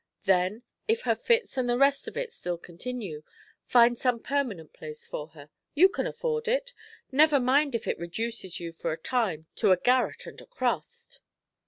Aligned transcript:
Then, 0.25 0.63
if 0.87 1.03
her 1.03 1.13
fits 1.13 1.57
and 1.59 1.69
the 1.69 1.77
rest 1.77 2.07
of 2.07 2.17
it 2.17 2.33
still 2.33 2.57
continue, 2.57 3.21
find 3.67 3.99
some 3.99 4.19
permanent 4.19 4.73
place 4.73 5.05
for 5.07 5.27
her. 5.37 5.51
You 5.75 5.89
can 5.89 6.07
afford 6.07 6.47
it. 6.47 6.73
Never 7.11 7.39
mind 7.39 7.75
if 7.75 7.87
it 7.87 7.99
reduces 7.99 8.59
you 8.59 8.71
for 8.71 8.91
a 8.91 8.97
time 8.97 9.45
to 9.57 9.69
a 9.69 9.77
garret 9.77 10.25
and 10.25 10.41
a 10.41 10.47
crust." 10.47 11.19